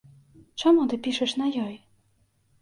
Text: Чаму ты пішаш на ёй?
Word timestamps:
Чаму 0.63 0.85
ты 0.93 0.99
пішаш 1.09 1.31
на 1.43 1.51
ёй? 1.65 1.77